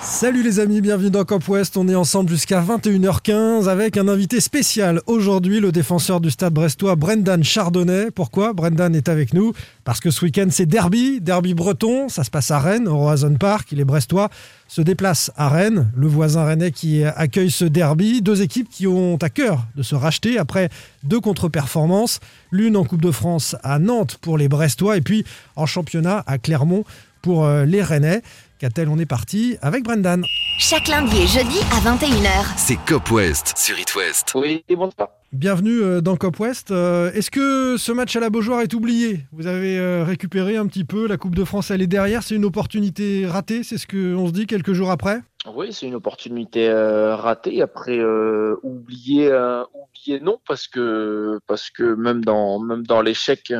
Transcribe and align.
Salut 0.00 0.42
les 0.42 0.60
amis, 0.60 0.80
bienvenue 0.80 1.10
dans 1.10 1.24
Cop 1.24 1.46
West. 1.48 1.76
On 1.76 1.88
est 1.88 1.94
ensemble 1.94 2.30
jusqu'à 2.30 2.62
21h15 2.62 3.68
avec 3.68 3.96
un 3.96 4.06
invité 4.06 4.40
spécial. 4.40 5.02
Aujourd'hui, 5.06 5.58
le 5.60 5.72
défenseur 5.72 6.20
du 6.20 6.30
stade 6.30 6.54
brestois, 6.54 6.94
Brendan 6.94 7.42
Chardonnay. 7.42 8.10
Pourquoi 8.12 8.52
Brendan 8.52 8.94
est 8.94 9.08
avec 9.08 9.34
nous? 9.34 9.52
Parce 9.84 10.00
que 10.00 10.10
ce 10.10 10.24
week-end, 10.24 10.46
c'est 10.50 10.66
derby, 10.66 11.20
derby 11.20 11.52
breton. 11.52 12.08
Ça 12.08 12.22
se 12.22 12.30
passe 12.30 12.50
à 12.50 12.60
Rennes, 12.60 12.86
au 12.86 12.96
Roazhon 12.96 13.34
Park. 13.34 13.70
Les 13.72 13.84
brestois 13.84 14.30
se 14.68 14.82
déplacent 14.82 15.32
à 15.36 15.48
Rennes, 15.48 15.90
le 15.96 16.06
voisin 16.06 16.44
rennais 16.44 16.70
qui 16.70 17.04
accueille 17.04 17.50
ce 17.50 17.64
derby. 17.64 18.22
Deux 18.22 18.40
équipes 18.40 18.68
qui 18.70 18.86
ont 18.86 19.16
à 19.16 19.28
cœur 19.28 19.66
de 19.76 19.82
se 19.82 19.94
racheter 19.94 20.38
après 20.38 20.68
deux 21.02 21.20
contre-performances. 21.20 22.20
L'une 22.52 22.76
en 22.76 22.84
Coupe 22.84 23.02
de 23.02 23.10
France 23.10 23.56
à 23.62 23.78
Nantes 23.78 24.18
pour 24.20 24.38
les 24.38 24.48
brestois 24.48 24.96
et 24.96 25.00
puis 25.00 25.24
en 25.56 25.66
championnat 25.66 26.22
à 26.26 26.38
Clermont 26.38 26.84
pour 27.22 27.44
euh, 27.44 27.64
les 27.64 27.82
rennais. 27.82 28.22
Qu'a-t-elle 28.58 28.88
On 28.88 28.98
est 28.98 29.06
parti 29.06 29.56
avec 29.62 29.84
Brendan. 29.84 30.24
Chaque 30.58 30.88
lundi 30.88 31.16
et 31.16 31.26
jeudi 31.28 31.58
à 31.70 31.78
21h. 31.78 32.54
C'est 32.56 32.76
Cop 32.86 33.08
West 33.12 33.56
sur 33.56 33.78
It 33.78 33.94
West. 33.94 34.32
Oui, 34.34 34.64
et 34.68 34.74
bonsoir. 34.74 35.10
Bienvenue 35.32 35.80
euh, 35.80 36.00
dans 36.00 36.16
Cop 36.16 36.40
West. 36.40 36.72
Euh, 36.72 37.12
Est-ce 37.12 37.30
que 37.30 37.76
ce 37.76 37.92
match 37.92 38.16
à 38.16 38.20
la 38.20 38.30
Beaujoire 38.30 38.62
est 38.62 38.74
oublié? 38.74 39.20
Vous 39.30 39.46
avez 39.46 39.78
euh, 39.78 40.02
récupéré 40.02 40.56
un 40.56 40.66
petit 40.66 40.82
peu, 40.82 41.06
la 41.06 41.16
Coupe 41.16 41.36
de 41.36 41.44
France 41.44 41.70
elle 41.70 41.82
est 41.82 41.86
derrière, 41.86 42.24
c'est 42.24 42.34
une 42.34 42.44
opportunité 42.44 43.26
ratée, 43.26 43.62
c'est 43.62 43.78
ce 43.78 43.86
qu'on 43.86 44.26
se 44.26 44.32
dit 44.32 44.46
quelques 44.46 44.72
jours 44.72 44.90
après? 44.90 45.20
Oui, 45.54 45.72
c'est 45.72 45.86
une 45.86 45.94
opportunité 45.94 46.68
euh, 46.68 47.14
ratée. 47.14 47.62
Après, 47.62 47.96
euh, 47.96 48.56
oublier, 48.64 49.28
euh, 49.28 49.62
oublier 49.72 50.18
non, 50.20 50.40
parce 50.48 50.66
que 50.66 51.38
parce 51.46 51.70
que 51.70 51.94
même 51.94 52.24
dans 52.24 52.58
même 52.58 52.84
dans 52.84 53.02
l'échec, 53.02 53.52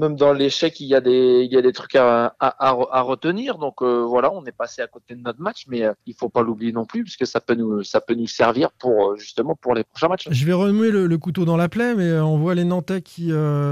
même 0.00 0.16
dans 0.16 0.32
l'échec, 0.32 0.80
il 0.80 0.86
y 0.86 0.94
a 0.94 1.00
des 1.00 1.72
trucs 1.72 1.94
à, 1.94 2.32
retenir. 3.02 3.58
Donc 3.58 3.82
euh, 3.82 4.02
voilà, 4.02 4.32
on 4.32 4.44
est 4.44 4.52
passé 4.52 4.82
à 4.82 4.86
côté 4.86 5.14
de 5.14 5.20
notre 5.20 5.40
match, 5.40 5.64
mais 5.68 5.84
euh, 5.84 5.92
il 6.06 6.14
faut 6.14 6.28
pas 6.28 6.42
l'oublier 6.42 6.72
non 6.72 6.86
plus, 6.86 7.04
parce 7.04 7.16
que 7.16 7.26
ça 7.26 7.40
peut 7.40 7.54
nous 7.54 7.82
servir 8.26 8.70
pour 8.72 9.12
euh, 9.12 9.16
justement 9.16 9.54
pour 9.54 9.74
les 9.74 9.84
prochains 9.84 10.08
matchs. 10.08 10.28
Je 10.30 10.46
vais 10.46 10.52
remuer 10.52 10.90
le, 10.90 11.18
couteau 11.18 11.44
dans 11.44 11.58
la 11.58 11.68
plaie, 11.68 11.94
mais 11.94 12.08
euh, 12.08 12.24
on 12.24 12.38
voit 12.38 12.54
les 12.54 12.64
Nantais 12.64 13.02
qui 13.02 13.30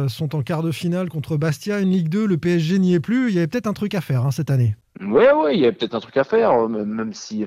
sont 0.08 0.36
en 0.36 0.42
quart 0.42 0.62
de 0.62 0.70
finale 0.70 1.08
contre 1.08 1.36
Bastia, 1.36 1.80
une 1.80 1.90
Ligue 1.90 2.08
2, 2.08 2.26
le 2.26 2.36
PSG 2.36 2.78
n'y 2.78 2.94
est 2.94 3.00
plus. 3.00 3.30
Il 3.30 3.34
y 3.34 3.38
avait 3.38 3.46
peut-être 3.46 3.66
un 3.66 3.72
truc 3.72 3.94
à 3.94 4.00
faire 4.00 4.26
hein, 4.26 4.30
cette 4.30 4.50
année. 4.50 4.76
Ouais, 5.00 5.32
ouais, 5.32 5.54
il 5.54 5.60
y 5.60 5.66
a 5.66 5.72
peut-être 5.72 5.94
un 5.94 6.00
truc 6.00 6.16
à 6.16 6.24
faire, 6.24 6.50
euh, 6.52 6.68
même 6.68 7.12
si, 7.12 7.46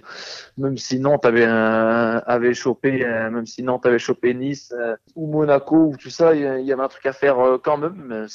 même 0.57 0.77
si 0.77 0.99
Nantes 0.99 1.25
avait, 1.25 1.45
un- 1.45 2.21
avait 2.25 2.53
chopé, 2.53 3.05
euh, 3.05 3.29
même 3.29 3.45
si 3.45 3.61
Nantes 3.63 3.85
avait 3.85 3.99
chopé 3.99 4.33
Nice 4.33 4.73
euh, 4.77 4.95
ou 5.15 5.27
Monaco 5.27 5.75
ou 5.75 5.97
tout 5.97 6.09
ça, 6.09 6.33
il 6.33 6.41
y 6.41 6.71
avait 6.71 6.81
un 6.83 6.87
truc 6.87 7.05
à 7.05 7.13
faire 7.13 7.37
quand 7.63 7.77
même. 7.77 7.95
Mais 8.07 8.25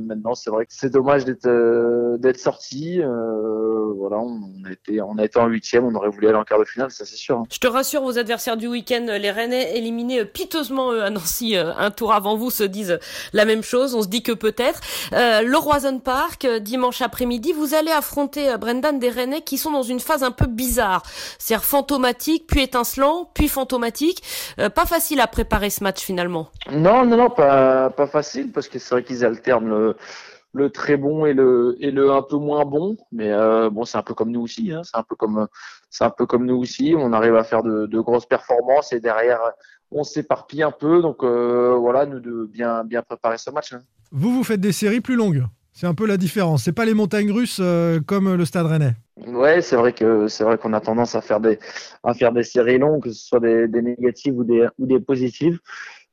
maintenant, 0.00 0.34
c'est 0.34 0.50
vrai 0.50 0.66
que 0.66 0.72
c'est 0.74 0.90
dommage 0.90 1.24
d'être, 1.24 1.48
d'être 2.18 2.38
sorti. 2.38 3.00
euh, 3.02 3.92
voilà, 3.96 4.18
on 4.18 4.40
a 4.66 4.72
été, 4.72 5.00
on 5.00 5.16
été 5.18 5.38
en 5.38 5.46
huitième, 5.46 5.84
on 5.84 5.94
aurait 5.94 6.08
voulu 6.10 6.28
aller 6.28 6.36
en 6.36 6.44
quart 6.44 6.58
de 6.58 6.64
finale, 6.64 6.90
ça 6.90 7.04
c'est 7.04 7.16
sûr. 7.16 7.38
hein. 7.38 7.44
Je 7.50 7.58
te 7.58 7.66
rassure, 7.66 8.02
vos 8.02 8.18
adversaires 8.18 8.56
du 8.56 8.66
week-end, 8.68 9.06
les 9.08 9.30
Rennais, 9.30 9.76
éliminés 9.78 10.24
piteusement 10.24 10.90
à 10.90 11.10
Nancy 11.10 11.56
un 11.56 11.90
tour 11.90 12.12
avant 12.12 12.36
vous, 12.36 12.50
se 12.50 12.64
disent 12.64 12.98
la 13.32 13.44
même 13.44 13.62
chose. 13.62 13.94
On 13.94 14.02
se 14.02 14.08
dit 14.08 14.22
que 14.22 14.32
peut-être. 14.32 14.80
Le 15.12 15.56
Roison 15.56 15.98
Park, 16.00 16.46
dimanche 16.60 17.02
après-midi, 17.02 17.52
vous 17.52 17.74
allez 17.74 17.90
affronter 17.90 18.48
Brendan 18.58 18.98
des 18.98 19.08
Rennais 19.08 19.40
qui 19.40 19.56
sont 19.56 19.70
dans 19.70 19.82
une 19.82 20.00
phase 20.00 20.22
un 20.22 20.30
peu 20.30 20.46
bizarre. 20.46 21.02
C'est-à-dire 21.38 21.64
fantomatique, 21.64 22.46
puis 22.46 22.62
étincelant, 22.62 23.30
puis 23.34 23.48
fantomatique. 23.48 24.22
Euh, 24.58 24.68
pas 24.68 24.84
facile 24.84 25.20
à 25.20 25.26
préparer 25.26 25.70
ce 25.70 25.82
match 25.82 26.00
finalement. 26.02 26.48
Non, 26.70 27.04
non, 27.06 27.16
non, 27.16 27.30
pas, 27.30 27.90
pas 27.90 28.06
facile 28.06 28.52
parce 28.52 28.68
que 28.68 28.78
c'est 28.78 28.94
vrai 28.94 29.04
qu'ils 29.04 29.24
alternent 29.24 29.68
le, 29.68 29.96
le 30.52 30.70
très 30.70 30.96
bon 30.96 31.24
et 31.26 31.32
le, 31.32 31.76
et 31.80 31.90
le 31.90 32.10
un 32.10 32.22
peu 32.22 32.36
moins 32.36 32.64
bon. 32.64 32.96
Mais 33.12 33.30
euh, 33.32 33.70
bon, 33.70 33.84
c'est 33.84 33.96
un 33.98 34.02
peu 34.02 34.14
comme 34.14 34.30
nous 34.30 34.42
aussi. 34.42 34.72
Hein, 34.72 34.82
c'est 34.84 34.96
un 34.98 35.02
peu 35.02 35.14
comme, 35.16 35.46
c'est 35.88 36.04
un 36.04 36.10
peu 36.10 36.26
comme 36.26 36.44
nous 36.44 36.56
aussi. 36.56 36.94
On 36.96 37.12
arrive 37.12 37.36
à 37.36 37.44
faire 37.44 37.62
de, 37.62 37.86
de 37.86 38.00
grosses 38.00 38.26
performances 38.26 38.92
et 38.92 39.00
derrière, 39.00 39.40
on 39.90 40.04
s'éparpille 40.04 40.62
un 40.62 40.70
peu. 40.72 41.00
Donc 41.00 41.22
euh, 41.22 41.76
voilà, 41.78 42.04
nous 42.06 42.20
de 42.20 42.46
bien, 42.50 42.84
bien 42.84 43.02
préparer 43.02 43.38
ce 43.38 43.50
match. 43.50 43.72
hein. 43.72 43.80
Vous, 44.10 44.32
vous 44.32 44.42
faites 44.44 44.60
des 44.60 44.72
séries 44.72 45.00
plus 45.02 45.16
longues? 45.16 45.44
C'est 45.78 45.86
un 45.86 45.94
peu 45.94 46.08
la 46.08 46.16
différence. 46.16 46.64
C'est 46.64 46.72
pas 46.72 46.84
les 46.84 46.92
montagnes 46.92 47.30
russes 47.30 47.60
euh, 47.60 48.00
comme 48.04 48.34
le 48.34 48.44
stade 48.44 48.66
rennais. 48.66 48.94
Ouais, 49.28 49.62
c'est 49.62 49.76
vrai 49.76 49.92
que 49.92 50.26
c'est 50.26 50.42
vrai 50.42 50.58
qu'on 50.58 50.72
a 50.72 50.80
tendance 50.80 51.14
à 51.14 51.20
faire 51.20 51.38
des 51.38 51.60
à 52.02 52.14
faire 52.14 52.32
des 52.32 52.42
séries 52.42 52.78
longues, 52.78 53.04
que 53.04 53.10
ce 53.12 53.24
soit 53.24 53.38
des, 53.38 53.68
des 53.68 53.82
négatives 53.82 54.36
ou 54.36 54.42
des 54.42 54.66
ou 54.80 54.86
des 54.86 54.98
positives. 54.98 55.60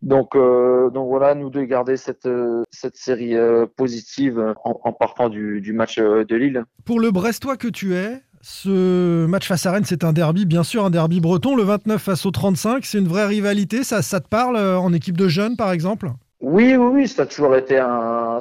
Donc 0.04 0.36
euh, 0.36 0.92
donc 0.92 1.08
voilà, 1.10 1.34
nous 1.34 1.50
de 1.50 1.64
garder 1.64 1.98
cette 1.98 2.28
euh, 2.28 2.62
cette 2.70 2.96
série 2.96 3.36
euh, 3.36 3.66
positive 3.76 4.54
en, 4.64 4.80
en 4.84 4.94
partant 4.94 5.30
du, 5.30 5.62
du 5.62 5.74
match 5.74 5.98
de 5.98 6.36
Lille. 6.36 6.64
Pour 6.86 7.00
le 7.00 7.10
Brestois 7.10 7.58
que 7.58 7.68
tu 7.68 7.96
es, 7.96 8.22
ce 8.44 9.26
match 9.26 9.48
face 9.48 9.66
à 9.66 9.72
Rennes, 9.72 9.86
c'est 9.86 10.04
un 10.04 10.14
derby, 10.14 10.46
bien 10.46 10.62
sûr, 10.62 10.86
un 10.86 10.92
derby 10.92 11.22
breton. 11.22 11.56
Le 11.56 11.64
29 11.64 12.00
face 12.00 12.28
au 12.28 12.30
35, 12.30 12.86
c'est 12.86 13.00
une 13.00 13.08
vraie 13.08 13.26
rivalité. 13.26 13.84
Ça, 13.84 14.04
ça 14.04 14.20
te 14.20 14.30
parle 14.30 14.58
en 14.58 14.94
équipe 14.94 15.18
de 15.18 15.28
jeunes, 15.28 15.58
par 15.58 15.72
exemple? 15.72 16.12
Oui, 16.42 16.76
oui, 16.76 16.88
oui, 16.92 17.08
ça 17.08 17.24
a 17.24 17.26
toujours 17.26 17.56
été 17.56 17.80
un, 17.80 18.40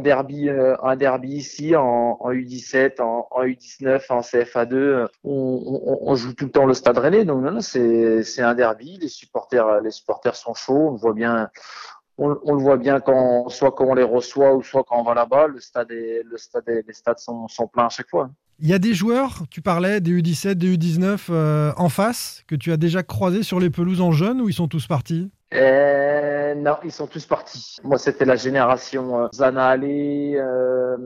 derby, 0.00 0.50
euh, 0.50 0.76
un 0.82 0.94
derby 0.94 1.36
ici 1.36 1.74
en, 1.74 2.18
en 2.20 2.30
U17, 2.30 3.00
en, 3.00 3.26
en 3.30 3.42
U19, 3.44 4.02
en 4.10 4.20
CFA2. 4.20 5.06
On, 5.24 5.62
on, 5.64 5.98
on 6.02 6.14
joue 6.16 6.34
tout 6.34 6.44
le 6.44 6.50
temps 6.50 6.66
le 6.66 6.74
Stade 6.74 6.98
Rennais, 6.98 7.24
donc 7.24 7.42
non, 7.42 7.52
non, 7.52 7.60
c'est, 7.60 8.42
un 8.42 8.54
derby. 8.54 8.98
Les 9.00 9.08
supporters, 9.08 9.80
les 9.80 9.90
supporters 9.90 10.36
sont 10.36 10.52
chauds. 10.52 10.88
On 10.88 10.92
le 10.92 10.98
voit 10.98 11.14
bien, 11.14 11.48
on, 12.18 12.28
le 12.28 12.62
voit 12.62 12.76
bien 12.76 13.00
quand, 13.00 13.48
soit 13.48 13.72
quand 13.72 13.86
on 13.86 13.94
les 13.94 14.02
reçoit 14.02 14.54
ou 14.54 14.62
soit 14.62 14.84
quand 14.84 15.00
on 15.00 15.02
va 15.02 15.14
là-bas. 15.14 15.46
Le 15.48 15.60
stade, 15.60 15.90
les 15.90 16.92
stades 16.92 17.18
sont, 17.18 17.48
pleins 17.72 17.86
à 17.86 17.90
chaque 17.90 18.10
fois. 18.10 18.30
Il 18.58 18.68
y 18.68 18.74
a 18.74 18.78
des 18.78 18.94
joueurs, 18.94 19.44
tu 19.50 19.60
parlais 19.60 20.00
des 20.00 20.22
U17, 20.22 20.54
des 20.54 20.76
U19 20.76 21.26
euh, 21.30 21.72
en 21.76 21.88
face, 21.88 22.42
que 22.46 22.54
tu 22.54 22.70
as 22.70 22.76
déjà 22.76 23.02
croisés 23.02 23.42
sur 23.42 23.60
les 23.60 23.70
pelouses 23.70 24.00
en 24.00 24.12
jeunes 24.12 24.40
ou 24.40 24.48
ils 24.48 24.54
sont 24.54 24.68
tous 24.68 24.86
partis? 24.86 25.30
Euh, 25.56 26.54
non, 26.54 26.76
ils 26.84 26.92
sont 26.92 27.06
tous 27.06 27.24
partis. 27.26 27.76
Moi, 27.82 27.98
c'était 27.98 28.24
la 28.24 28.36
génération 28.36 29.22
euh, 29.22 29.28
Zana 29.32 29.68
Allé, 29.68 30.34
euh, 30.36 30.96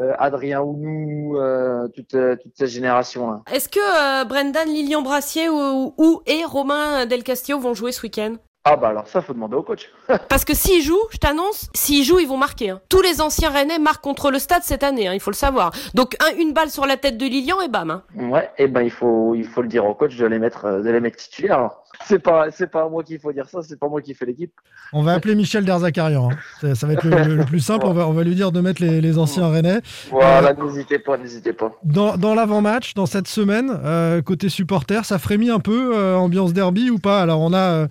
euh, 0.00 0.12
Adrien 0.18 0.60
Ounou, 0.60 1.38
euh, 1.38 1.88
toute, 1.88 2.14
euh, 2.14 2.36
toute 2.36 2.52
cette 2.56 2.68
génération-là. 2.68 3.42
Est-ce 3.52 3.68
que 3.68 4.24
Brendan, 4.24 4.68
Lilian 4.68 5.02
Brassier 5.02 5.48
ou, 5.48 5.94
ou 5.96 6.22
et 6.26 6.44
Romain 6.44 7.06
Del 7.06 7.22
Castillo 7.22 7.58
vont 7.58 7.74
jouer 7.74 7.92
ce 7.92 8.02
week-end? 8.02 8.36
Ah 8.68 8.74
bah 8.74 8.88
alors 8.88 9.06
ça, 9.06 9.22
faut 9.22 9.32
demander 9.32 9.54
au 9.54 9.62
coach. 9.62 9.88
Parce 10.28 10.44
que 10.44 10.52
s'ils 10.52 10.82
jouent, 10.82 11.06
je 11.12 11.18
t'annonce, 11.18 11.68
s'ils 11.72 12.02
jouent, 12.02 12.18
ils 12.18 12.26
vont 12.26 12.36
marquer. 12.36 12.70
hein. 12.70 12.80
Tous 12.88 13.00
les 13.00 13.20
anciens 13.20 13.50
Rennais 13.50 13.78
marquent 13.78 14.02
contre 14.02 14.32
le 14.32 14.40
stade 14.40 14.62
cette 14.64 14.82
année, 14.82 15.06
hein, 15.06 15.12
il 15.14 15.20
faut 15.20 15.30
le 15.30 15.36
savoir. 15.36 15.70
Donc 15.94 16.16
un- 16.20 16.36
une 16.36 16.52
balle 16.52 16.68
sur 16.70 16.84
la 16.84 16.96
tête 16.96 17.16
de 17.16 17.26
Lilian 17.26 17.60
et 17.60 17.68
bam. 17.68 17.90
hein. 17.92 18.02
Ouais, 18.16 18.50
et 18.58 18.66
ben 18.66 18.82
il 18.82 18.90
faut, 18.90 19.36
il 19.36 19.44
faut 19.46 19.62
le 19.62 19.68
dire 19.68 19.84
au 19.86 19.94
coach 19.94 20.16
de 20.16 20.26
les 20.26 20.40
mettre, 20.40 20.64
euh, 20.64 20.82
de 20.82 20.90
les 20.90 20.98
mettre 20.98 21.16
titulaires. 21.16 21.70
C'est 22.04 22.18
pas, 22.18 22.50
c'est 22.50 22.66
pas 22.70 22.82
à 22.82 22.88
moi 22.88 23.04
qu'il 23.04 23.20
faut 23.20 23.32
dire 23.32 23.48
ça, 23.48 23.60
c'est 23.62 23.78
pas 23.78 23.88
moi 23.88 24.02
qui 24.02 24.14
fais 24.14 24.26
l'équipe. 24.26 24.52
On 24.92 25.02
va 25.02 25.12
appeler 25.14 25.34
Michel 25.36 25.64
Derzakarian. 25.64 26.30
hein. 26.32 26.36
Ça, 26.60 26.74
ça 26.74 26.86
va 26.88 26.94
être 26.94 27.04
le, 27.04 27.36
le 27.36 27.44
plus 27.44 27.60
simple. 27.60 27.86
On 27.86 27.92
va, 27.94 28.06
on 28.08 28.12
va 28.12 28.24
lui 28.24 28.34
dire 28.34 28.50
de 28.52 28.60
mettre 28.60 28.82
les, 28.82 29.00
les 29.00 29.16
anciens 29.16 29.48
rennais. 29.48 29.80
Voilà, 30.10 30.52
n'hésitez 30.52 30.98
pas, 30.98 31.16
n'hésitez 31.16 31.52
pas. 31.52 31.70
Dans, 31.84 32.16
dans 32.16 32.34
l'avant-match, 32.34 32.94
dans 32.94 33.06
cette 33.06 33.28
semaine, 33.28 33.70
euh, 33.84 34.20
côté 34.22 34.48
supporter, 34.48 35.04
ça 35.04 35.18
frémit 35.18 35.50
un 35.50 35.60
peu, 35.60 35.92
euh, 35.96 36.16
ambiance 36.16 36.52
derby 36.52 36.90
ou 36.90 36.98
pas? 36.98 37.20
Alors 37.22 37.40
on 37.40 37.52
a 37.54 37.58
euh, 37.58 37.86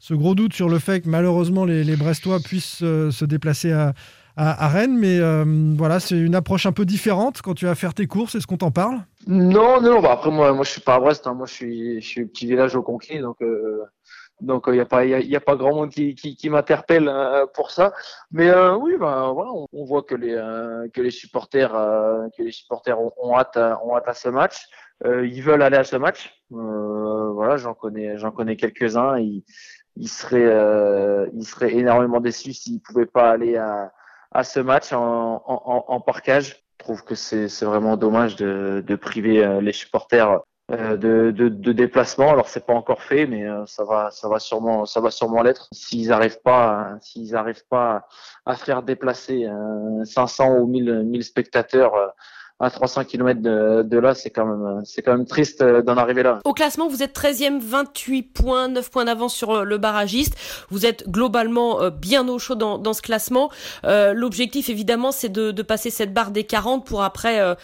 ce 0.00 0.14
gros 0.14 0.34
doute 0.34 0.54
sur 0.54 0.68
le 0.68 0.78
fait 0.78 1.02
que 1.02 1.08
malheureusement 1.08 1.64
les, 1.64 1.96
Brestois 1.96 2.40
puissent 2.40 2.82
euh, 2.82 3.10
se 3.10 3.24
déplacer 3.24 3.70
à, 3.72 3.92
Rennes, 4.68 4.96
mais 4.98 5.18
euh, 5.20 5.44
voilà, 5.76 6.00
c'est 6.00 6.18
une 6.18 6.34
approche 6.34 6.64
un 6.64 6.72
peu 6.72 6.86
différente 6.86 7.42
quand 7.42 7.52
tu 7.52 7.66
vas 7.66 7.74
faire 7.74 7.92
tes 7.92 8.06
courses. 8.06 8.34
Est-ce 8.34 8.46
qu'on 8.46 8.56
t'en 8.56 8.70
parle? 8.70 9.00
Non, 9.26 9.82
non, 9.82 10.00
bah 10.00 10.12
après 10.12 10.30
moi, 10.30 10.54
moi 10.54 10.64
je 10.64 10.70
suis 10.70 10.80
pas 10.80 10.94
à 10.94 11.00
Brest, 11.00 11.26
hein. 11.26 11.34
moi 11.34 11.46
je 11.46 11.52
suis, 11.52 12.00
je 12.00 12.08
suis 12.08 12.24
petit 12.24 12.46
village 12.46 12.74
au 12.74 12.82
Conquis, 12.82 13.18
donc 13.18 13.36
euh, 13.42 13.84
donc 14.40 14.64
il 14.68 14.76
y 14.76 14.80
a 14.80 14.86
pas, 14.86 15.04
il 15.04 15.30
y 15.30 15.38
pas 15.38 15.56
grand 15.56 15.74
monde 15.74 15.90
qui, 15.90 16.14
qui, 16.14 16.50
m'interpelle 16.50 17.08
euh, 17.08 17.46
pour 17.52 17.70
ça. 17.70 17.92
Mais 18.30 18.48
euh, 18.48 18.74
oui, 18.76 18.94
bah 18.98 19.30
voilà, 19.34 19.50
on, 19.72 19.84
voit 19.84 20.02
que 20.02 20.14
les 20.14 20.34
euh, 20.34 20.88
que 20.92 21.00
les 21.00 21.10
supporters 21.10 21.74
euh, 21.74 22.26
que 22.36 22.42
les 22.42 22.52
supporters 22.52 22.98
ont, 22.98 23.36
hâte 23.36 23.56
à, 23.56 23.78
ont 23.84 23.96
hâte 23.96 24.08
à 24.08 24.14
ce 24.14 24.28
match. 24.28 24.66
Euh, 25.04 25.26
ils 25.26 25.42
veulent 25.42 25.62
aller 25.62 25.78
à 25.78 25.84
ce 25.84 25.96
match. 25.96 26.30
Euh, 26.52 27.30
voilà, 27.32 27.56
j'en 27.56 27.74
connais, 27.74 28.18
j'en 28.18 28.30
connais 28.30 28.56
quelques 28.56 28.96
uns. 28.96 29.16
Ils 30.00 30.08
seraient, 30.08 30.44
euh, 30.46 31.26
ils 31.34 31.46
seraient 31.46 31.74
énormément 31.74 32.20
déçus 32.20 32.54
s'ils 32.54 32.80
pouvaient 32.80 33.06
pas 33.06 33.30
aller 33.30 33.56
à 33.56 33.92
à 34.32 34.44
ce 34.44 34.60
match 34.60 34.92
en, 34.92 35.42
en, 35.46 35.84
en, 35.88 36.00
parkage. 36.00 36.62
Je 36.78 36.84
trouve 36.84 37.02
que 37.04 37.14
c'est 37.16 37.48
c'est 37.48 37.64
vraiment 37.66 37.96
dommage 37.96 38.36
de, 38.36 38.82
de 38.86 38.94
priver 38.96 39.44
euh, 39.44 39.60
les 39.60 39.72
supporters 39.72 40.40
euh, 40.70 40.96
de, 40.96 41.32
de, 41.32 41.48
de 41.48 41.72
déplacement. 41.72 42.30
Alors 42.30 42.48
c'est 42.48 42.64
pas 42.64 42.74
encore 42.74 43.02
fait, 43.02 43.26
mais 43.26 43.44
euh, 43.48 43.66
ça 43.66 43.82
va 43.84 44.10
ça 44.12 44.28
va 44.28 44.38
sûrement 44.38 44.86
ça 44.86 45.00
va 45.00 45.10
sûrement 45.10 45.42
l'être. 45.42 45.68
S'ils 45.72 46.12
arrivent 46.12 46.40
pas 46.42 46.62
à- 46.94 47.00
s'ils 47.00 47.34
arrivent 47.36 47.66
pas 47.68 48.06
à 48.46 48.54
faire 48.54 48.82
déplacer 48.84 49.46
euh, 49.46 50.04
500 50.04 50.58
ou 50.58 50.66
1000 50.68 51.02
1000 51.04 51.24
spectateurs 51.24 51.94
à 52.60 52.70
300 52.70 53.04
km 53.04 53.40
de, 53.40 53.82
de 53.82 53.98
là, 53.98 54.14
c'est 54.14 54.30
quand 54.30 54.46
même, 54.46 54.84
c'est 54.84 55.02
quand 55.02 55.12
même 55.12 55.26
triste 55.26 55.62
d'en 55.62 55.96
arriver 55.96 56.22
là. 56.22 56.40
Au 56.44 56.52
classement, 56.52 56.88
vous 56.88 57.02
êtes 57.02 57.18
13e, 57.18 57.58
28 57.60 58.22
points, 58.22 58.68
9 58.68 58.90
points 58.90 59.04
d'avance 59.04 59.34
sur 59.34 59.64
le 59.64 59.78
barragiste. 59.78 60.36
Vous 60.70 60.86
êtes 60.86 61.08
globalement 61.08 61.90
bien 61.90 62.28
au 62.28 62.38
chaud 62.38 62.54
dans, 62.54 62.78
dans 62.78 62.92
ce 62.92 63.02
classement. 63.02 63.50
Euh, 63.84 64.12
L'objectif, 64.12 64.68
évidemment, 64.68 65.12
c'est 65.12 65.28
de, 65.28 65.50
de, 65.50 65.62
passer 65.62 65.90
cette 65.90 66.12
barre 66.12 66.30
des 66.30 66.44
40 66.44 66.86
pour 66.86 67.02
après, 67.02 67.40
euh, 67.40 67.54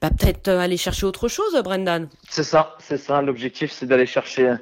bah, 0.00 0.10
peut-être 0.10 0.48
aller 0.48 0.76
chercher 0.76 1.06
autre 1.06 1.28
chose, 1.28 1.60
Brendan. 1.62 2.08
C'est 2.28 2.44
ça, 2.44 2.76
c'est 2.78 2.98
ça. 2.98 3.22
L'objectif, 3.22 3.72
c'est 3.72 3.86
d'aller 3.86 4.06
chercher, 4.06 4.54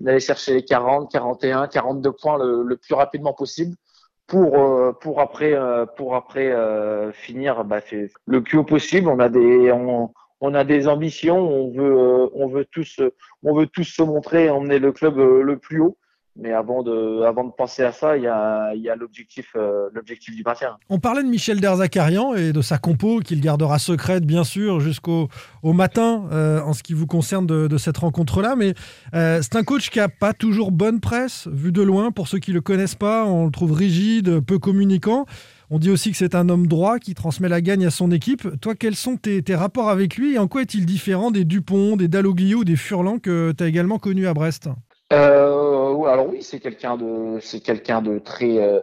d'aller 0.00 0.20
chercher 0.20 0.54
les 0.54 0.64
40, 0.64 1.10
41, 1.10 1.66
42 1.68 2.12
points 2.12 2.38
le, 2.38 2.62
le 2.62 2.76
plus 2.76 2.94
rapidement 2.94 3.32
possible 3.32 3.74
pour 4.26 4.58
euh, 4.58 4.92
pour 4.92 5.20
après 5.20 5.54
euh, 5.54 5.86
pour 5.86 6.14
après 6.14 6.50
euh, 6.50 7.12
finir 7.12 7.64
bah, 7.64 7.80
le 8.26 8.42
plus 8.42 8.58
haut 8.58 8.64
possible. 8.64 9.08
On 9.08 9.18
a 9.18 9.28
des 9.28 9.72
on, 9.72 10.12
on 10.40 10.54
a 10.54 10.64
des 10.64 10.88
ambitions, 10.88 11.38
on 11.38 11.70
veut 11.70 12.30
on 12.34 12.48
veut 12.48 12.66
tous 12.70 13.00
on 13.42 13.54
veut 13.54 13.66
tous 13.66 13.84
se 13.84 14.02
montrer, 14.02 14.50
emmener 14.50 14.78
le 14.78 14.92
club 14.92 15.16
le 15.18 15.58
plus 15.58 15.80
haut. 15.80 15.96
Mais 16.34 16.52
avant 16.52 16.82
de, 16.82 17.22
avant 17.24 17.44
de 17.44 17.52
penser 17.52 17.82
à 17.82 17.92
ça, 17.92 18.16
il 18.16 18.22
y 18.22 18.26
a, 18.26 18.74
y 18.74 18.88
a 18.88 18.96
l'objectif, 18.96 19.52
euh, 19.54 19.90
l'objectif 19.92 20.34
du 20.34 20.42
maintien. 20.42 20.78
On 20.88 20.98
parlait 20.98 21.22
de 21.22 21.28
Michel 21.28 21.60
Derzakarian 21.60 22.34
et 22.34 22.52
de 22.52 22.62
sa 22.62 22.78
compo 22.78 23.20
qu'il 23.20 23.42
gardera 23.42 23.78
secrète, 23.78 24.24
bien 24.24 24.42
sûr, 24.42 24.80
jusqu'au 24.80 25.28
au 25.62 25.74
matin 25.74 26.24
euh, 26.32 26.60
en 26.62 26.72
ce 26.72 26.82
qui 26.82 26.94
vous 26.94 27.06
concerne 27.06 27.46
de, 27.46 27.66
de 27.66 27.76
cette 27.76 27.98
rencontre-là. 27.98 28.56
Mais 28.56 28.72
euh, 29.14 29.40
c'est 29.42 29.56
un 29.56 29.62
coach 29.62 29.90
qui 29.90 30.00
a 30.00 30.08
pas 30.08 30.32
toujours 30.32 30.72
bonne 30.72 31.00
presse, 31.00 31.48
vu 31.52 31.70
de 31.70 31.82
loin. 31.82 32.10
Pour 32.12 32.28
ceux 32.28 32.38
qui 32.38 32.52
le 32.52 32.62
connaissent 32.62 32.94
pas, 32.94 33.26
on 33.26 33.44
le 33.44 33.50
trouve 33.50 33.72
rigide, 33.72 34.40
peu 34.40 34.58
communicant. 34.58 35.26
On 35.68 35.78
dit 35.78 35.90
aussi 35.90 36.12
que 36.12 36.16
c'est 36.16 36.34
un 36.34 36.48
homme 36.48 36.66
droit 36.66 36.98
qui 36.98 37.14
transmet 37.14 37.48
la 37.48 37.60
gagne 37.60 37.84
à 37.84 37.90
son 37.90 38.10
équipe. 38.10 38.48
Toi, 38.60 38.74
quels 38.74 38.96
sont 38.96 39.16
tes, 39.16 39.42
tes 39.42 39.54
rapports 39.54 39.90
avec 39.90 40.16
lui 40.16 40.34
et 40.34 40.38
en 40.38 40.48
quoi 40.48 40.62
est-il 40.62 40.86
différent 40.86 41.30
des 41.30 41.44
Dupont, 41.44 41.96
des 41.96 42.08
Dalloglio, 42.08 42.64
des 42.64 42.76
Furlan 42.76 43.18
que 43.18 43.52
tu 43.56 43.64
as 43.64 43.66
également 43.66 43.98
connus 43.98 44.26
à 44.26 44.34
Brest? 44.34 44.68
Euh, 45.12 45.51
alors 46.12 46.28
oui, 46.28 46.42
c'est 46.42 46.60
quelqu'un 46.60 46.96
de, 46.96 47.38
c'est 47.40 47.60
quelqu'un 47.60 48.02
de 48.02 48.18
très, 48.18 48.58
euh, 48.58 48.80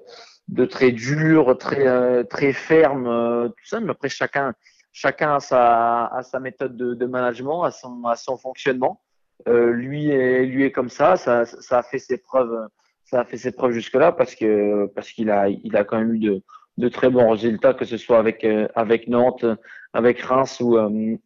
de 0.47 0.65
très 0.65 0.91
dur, 0.91 1.57
très, 1.57 1.87
euh, 1.87 2.23
très 2.23 2.53
ferme, 2.53 3.07
euh, 3.07 3.49
tout 3.49 3.65
ça. 3.65 3.79
Mais 3.79 3.91
après, 3.91 4.09
chacun, 4.09 4.53
chacun 4.91 5.35
a 5.35 6.21
sa, 6.23 6.39
méthode 6.39 6.75
de, 6.75 7.05
management, 7.05 7.63
à 7.63 7.71
son, 7.71 8.03
à 8.05 8.15
son 8.15 8.37
fonctionnement. 8.37 9.01
lui 9.47 10.09
est, 10.09 10.45
lui 10.45 10.63
est 10.63 10.71
comme 10.71 10.89
ça. 10.89 11.15
Ça, 11.17 11.45
ça 11.45 11.79
a 11.79 11.83
fait 11.83 11.99
ses 11.99 12.17
preuves, 12.17 12.67
ça 13.05 13.21
a 13.21 13.25
fait 13.25 13.37
ses 13.37 13.51
preuves 13.51 13.71
jusque 13.71 13.95
là 13.95 14.11
parce 14.11 14.35
que, 14.35 14.87
parce 14.95 15.11
qu'il 15.11 15.29
a, 15.29 15.49
il 15.49 15.75
a 15.77 15.83
quand 15.83 15.97
même 15.99 16.15
eu 16.15 16.19
de, 16.19 16.41
de 16.77 16.89
très 16.89 17.09
bons 17.09 17.29
résultats, 17.29 17.73
que 17.73 17.85
ce 17.85 17.97
soit 17.97 18.19
avec, 18.19 18.45
avec 18.75 19.07
Nantes, 19.07 19.45
avec 19.93 20.19
Reims 20.21 20.59
ou, 20.61 20.77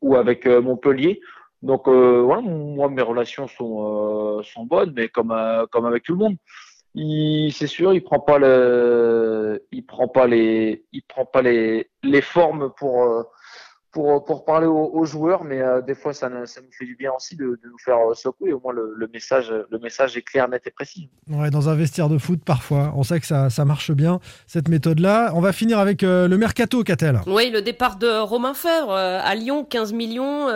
ou 0.02 0.16
avec 0.16 0.46
Montpellier. 0.46 1.22
Donc 1.64 1.88
euh, 1.88 2.22
voilà, 2.22 2.42
moi 2.42 2.90
mes 2.90 3.02
relations 3.02 3.48
sont 3.48 4.40
euh, 4.40 4.44
sont 4.44 4.66
bonnes, 4.66 4.94
mais 4.96 5.08
comme 5.08 5.32
euh, 5.32 5.66
comme 5.72 5.86
avec 5.86 6.04
tout 6.04 6.12
le 6.14 6.20
monde. 6.20 6.36
Il 6.94 7.52
c'est 7.54 7.68
sûr, 7.68 7.94
il 7.94 8.04
prend 8.04 8.20
pas 8.20 8.38
le, 8.38 9.66
il 9.72 9.86
prend 9.86 10.10
pas 10.10 10.28
les, 10.28 10.86
il 10.92 11.04
prend 11.04 11.26
pas 11.26 11.42
les 11.42 11.90
les 12.04 12.22
formes 12.22 12.72
pour 12.78 13.26
pour, 13.94 14.26
pour 14.26 14.44
parler 14.44 14.66
aux, 14.66 15.06
joueurs, 15.06 15.44
mais 15.44 15.62
euh, 15.62 15.82
des 15.82 15.94
fois 15.94 16.14
ça, 16.14 16.28
ça, 16.46 16.62
nous 16.62 16.72
fait 16.72 16.86
du 16.86 16.96
bien 16.96 17.12
aussi 17.16 17.36
de, 17.36 17.44
de 17.44 17.70
nous 17.70 17.78
faire 17.78 17.98
euh, 17.98 18.16
secouer. 18.16 18.52
Au 18.52 18.60
moins 18.60 18.74
le, 18.74 18.94
le, 18.98 19.08
message, 19.08 19.54
le 19.70 19.80
message 19.80 20.18
est 20.18 20.24
clair, 20.24 20.50
net 20.50 20.64
et 20.66 20.72
précis. 20.72 21.10
Ouais, 21.30 21.52
dans 21.52 21.70
un 21.70 21.76
vestiaire 21.76 22.10
de 22.10 22.18
foot, 22.18 22.42
parfois, 22.44 22.92
on 22.96 23.04
sait 23.04 23.20
que 23.20 23.28
ça, 23.28 23.52
ça 23.52 23.66
marche 23.66 23.92
bien 23.92 24.20
cette 24.48 24.68
méthode-là. 24.68 25.32
On 25.36 25.42
va 25.42 25.54
finir 25.54 25.78
avec 25.78 26.04
euh, 26.04 26.28
le 26.28 26.38
mercato, 26.38 26.84
Catel. 26.84 27.22
Oui, 27.28 27.52
le 27.52 27.62
départ 27.62 27.98
de 27.98 28.20
Romain 28.20 28.56
Fèvre 28.56 28.94
à 28.94 29.36
Lyon, 29.36 29.64
15 29.64 29.94
millions 29.94 30.48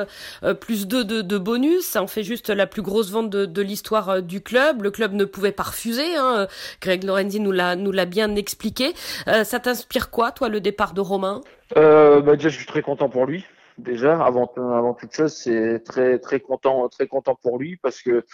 plus 0.59 0.87
2 0.87 1.03
de, 1.03 1.21
de, 1.21 1.37
bonus. 1.37 1.85
Ça 1.85 2.01
en 2.01 2.07
fait 2.07 2.23
juste 2.23 2.49
la 2.49 2.65
plus 2.65 2.81
grosse 2.81 3.11
vente 3.11 3.29
de, 3.29 3.45
de 3.45 3.61
l'histoire 3.61 4.23
du 4.23 4.41
club. 4.41 4.81
Le 4.81 4.89
club 4.89 5.13
ne 5.13 5.25
pouvait 5.25 5.51
pas 5.51 5.63
refuser. 5.63 6.15
Hein. 6.15 6.47
Greg 6.81 7.03
Lorenzi 7.03 7.39
nous 7.39 7.51
l'a 7.51 7.75
nous 7.75 7.91
l'a 7.91 8.05
bien 8.05 8.35
expliqué. 8.35 8.93
ça 9.25 9.59
t'inspire 9.59 10.09
quoi, 10.09 10.31
toi, 10.31 10.49
le 10.49 10.59
départ 10.59 10.93
de 10.93 11.01
Romain? 11.01 11.41
Euh, 11.75 12.21
bah 12.21 12.35
déjà, 12.35 12.49
je 12.49 12.57
suis 12.57 12.65
très 12.65 12.81
content 12.81 13.09
pour 13.09 13.25
lui. 13.25 13.45
Déjà, 13.77 14.23
avant, 14.25 14.51
avant 14.55 14.93
toute 14.93 15.13
chose, 15.13 15.33
c'est 15.33 15.83
très 15.83 16.17
très 16.17 16.39
content, 16.39 16.87
très 16.89 17.07
content 17.07 17.35
pour 17.35 17.59
lui 17.59 17.77
parce 17.77 18.01
que 18.01 18.25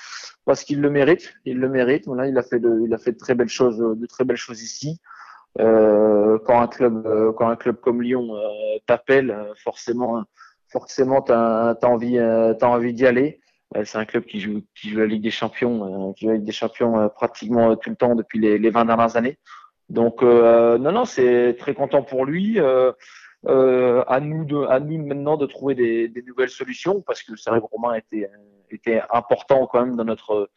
parce 0.46 0.64
qu'il 0.64 0.80
le 0.80 0.90
mérite, 0.90 1.34
il 1.46 1.60
le 1.60 1.68
mérite. 1.68 2.06
Voilà, 2.06 2.28
il 2.28 2.38
a 2.38 2.44
fait 2.44 2.60
de, 2.60 2.82
il 2.86 2.94
a 2.94 2.98
fait 2.98 3.12
de 3.12 3.18
très 3.18 3.36
belles 3.36 3.50
choses, 3.50 3.78
de 3.78 4.06
très 4.06 4.24
belles 4.24 4.38
choses 4.38 4.62
ici. 4.62 5.00
Euh, 5.60 6.40
quand 6.46 6.62
un 6.62 6.68
club, 6.68 7.04
quand 7.38 7.50
un 7.50 7.56
club 7.58 7.78
comme 7.82 8.02
Lyon 8.02 8.36
euh, 8.36 8.80
t'appelle, 8.86 9.36
forcément, 9.64 10.24
forcément, 10.74 11.22
t'as 11.22 11.76
as 11.82 11.88
envie, 11.88 12.18
euh, 12.18 12.54
t'as 12.54 12.68
envie 12.68 12.94
d'y 12.94 13.06
aller. 13.06 13.40
Euh, 13.78 13.84
c'est 13.86 13.98
un 13.98 14.06
club 14.06 14.26
qui 14.26 14.42
joue, 14.42 14.64
qui 14.76 14.90
joue 14.90 15.00
la 15.00 15.06
Ligue 15.06 15.24
des 15.24 15.32
Champions, 15.32 16.10
euh, 16.10 16.14
qui 16.14 16.26
joue 16.26 16.32
la 16.32 16.38
Ligue 16.38 16.46
des 16.46 16.52
Champions 16.52 17.10
pratiquement 17.10 17.76
tout 17.78 17.90
le 17.92 17.96
temps 17.96 18.16
depuis 18.16 18.40
les, 18.40 18.58
les 18.58 18.70
20 18.70 18.86
dernières 18.86 19.16
années. 19.16 19.38
Donc 19.90 20.22
non, 20.24 20.92
non, 20.92 21.06
c'est 21.06 21.56
très 21.60 21.74
content 21.74 22.02
pour 22.04 22.26
lui. 22.26 22.60
Euh, 23.46 23.84
euh, 23.84 24.04
à 24.08 24.20
nous 24.20 24.46
de, 24.46 24.66
à 24.66 24.80
nous 24.80 25.06
maintenant 25.06 25.38
de 25.38 25.46
trouver 25.46 25.76
des, 25.76 26.08
des 26.08 26.22
nouvelles 26.22 26.50
solutions 26.50 27.02
parce 27.02 27.22
que 27.24 27.34
que 27.34 27.66
Romain 27.72 27.96
était, 27.96 28.30
était 28.72 29.02
important 29.12 29.68
quand 29.68 29.86
même 29.86 29.96
dans 29.96 30.06
notre, 30.06 30.50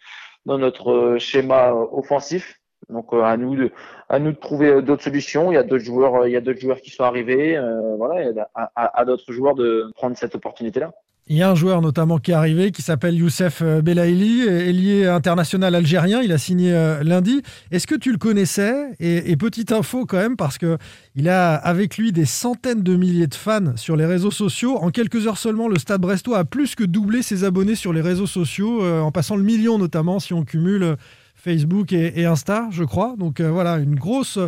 dans 0.44 0.58
notre 0.58 1.16
schéma 1.18 1.72
offensif. 1.72 2.60
Donc 2.88 3.12
euh, 3.12 3.22
à 3.22 3.36
nous 3.36 3.56
de, 3.56 3.72
à 4.08 4.18
nous 4.18 4.32
de 4.32 4.36
trouver 4.36 4.82
d'autres 4.82 5.02
solutions. 5.02 5.50
Il 5.50 5.54
y 5.54 5.58
a 5.58 5.64
d'autres 5.64 5.84
joueurs, 5.84 6.26
il 6.26 6.32
y 6.32 6.36
a 6.36 6.40
d'autres 6.40 6.60
joueurs 6.60 6.80
qui 6.80 6.90
sont 6.90 7.04
arrivés. 7.04 7.56
Euh, 7.56 7.96
voilà, 7.96 8.30
à, 8.54 8.70
à, 8.76 9.00
à 9.00 9.04
d'autres 9.04 9.32
joueurs 9.32 9.54
de 9.54 9.90
prendre 9.94 10.16
cette 10.16 10.34
opportunité-là. 10.34 10.92
Il 11.28 11.37
y 11.37 11.43
a 11.43 11.50
un 11.50 11.56
joueur 11.56 11.82
notamment 11.82 12.19
qui 12.19 12.31
est 12.31 12.34
arrivé 12.34 12.70
qui 12.70 12.82
s'appelle 12.82 13.17
Youssef 13.17 13.61
Belaïli, 13.61 14.43
ailier 14.46 15.08
international 15.08 15.75
algérien. 15.75 16.23
Il 16.23 16.31
a 16.31 16.38
signé 16.38 16.73
euh, 16.73 17.02
lundi. 17.02 17.43
Est-ce 17.73 17.88
que 17.88 17.96
tu 17.96 18.12
le 18.12 18.19
connaissais? 18.19 18.93
Et, 19.00 19.32
et, 19.32 19.37
petite 19.37 19.73
info 19.73 20.06
quand 20.06 20.19
même, 20.19 20.37
parce 20.37 20.56
que 20.56 20.78
il 21.17 21.28
a 21.28 21.56
avec 21.56 21.99
lui 21.99 22.12
des 22.12 22.26
centaines 22.26 22.84
de 22.84 22.94
milliers 22.94 23.26
de 23.26 23.34
fans 23.34 23.75
sur 23.75 23.96
les 23.96 24.06
réseaux 24.06 24.31
sociaux. 24.31 24.78
En 24.78 24.90
quelques 24.90 25.26
heures 25.26 25.37
seulement, 25.37 25.67
le 25.67 25.81
Stade 25.81 26.00
Brestois 26.00 26.38
a 26.38 26.44
plus 26.44 26.76
que 26.76 26.84
doublé 26.84 27.23
ses 27.23 27.43
abonnés 27.43 27.75
sur 27.75 27.93
les 27.93 28.02
réseaux 28.02 28.29
sociaux, 28.29 28.84
euh, 28.84 29.00
en 29.00 29.11
passant 29.11 29.34
le 29.34 29.43
million 29.43 29.79
notamment 29.79 30.20
si 30.20 30.32
on 30.32 30.44
cumule 30.44 30.94
Facebook 31.34 31.93
et, 31.93 32.25
Insta, 32.25 32.69
je 32.70 32.84
crois. 32.84 33.17
Donc 33.19 33.40
euh, 33.40 33.50
voilà, 33.50 33.79
une 33.79 33.96
grosse 33.96 34.38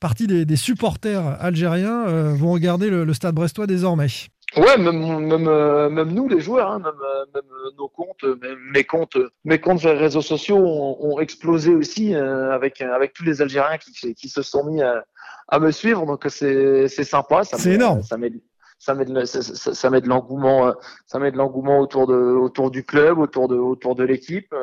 partie 0.00 0.26
des, 0.26 0.56
supporters 0.56 1.24
algériens 1.40 2.06
euh, 2.08 2.34
vont 2.34 2.50
regarder 2.50 2.90
le 2.90 3.14
Stade 3.14 3.36
Brestois 3.36 3.68
désormais. 3.68 4.08
Ouais, 4.56 4.78
même, 4.78 5.26
même, 5.26 5.48
euh, 5.48 5.90
même 5.90 6.12
nous, 6.12 6.28
les 6.28 6.40
joueurs, 6.40 6.70
hein, 6.70 6.78
même, 6.78 6.94
même, 7.34 7.42
nos 7.76 7.88
comptes, 7.88 8.24
mes 8.72 8.84
comptes, 8.84 9.16
mes 9.44 9.58
comptes 9.58 9.80
sur 9.80 9.92
les 9.92 9.98
réseaux 9.98 10.22
sociaux 10.22 10.58
ont, 10.58 10.96
ont 11.00 11.18
explosé 11.18 11.74
aussi 11.74 12.14
euh, 12.14 12.52
avec, 12.52 12.80
avec 12.80 13.12
tous 13.14 13.24
les 13.24 13.42
Algériens 13.42 13.78
qui, 13.78 14.14
qui 14.14 14.28
se 14.28 14.42
sont 14.42 14.64
mis 14.64 14.80
à, 14.80 15.04
à 15.48 15.58
me 15.58 15.72
suivre. 15.72 16.06
Donc 16.06 16.24
c'est 16.28 16.88
sympa. 16.88 17.42
C'est 17.44 17.72
énorme. 17.72 18.02
Ça 18.02 18.16
met, 18.16 18.32
ça 18.78 18.94
met 18.94 19.04
de, 19.04 19.24
ça, 19.24 19.42
ça 19.74 19.90
met 19.90 20.00
de 20.00 20.08
l'engouement, 20.08 20.72
ça 21.06 21.18
met 21.18 21.32
de 21.32 21.36
l'engouement 21.36 21.80
autour 21.80 22.06
de, 22.06 22.14
autour 22.14 22.70
du 22.70 22.84
club, 22.84 23.18
autour 23.18 23.48
de, 23.48 23.56
autour 23.56 23.96
de 23.96 24.04
l'équipe. 24.04 24.54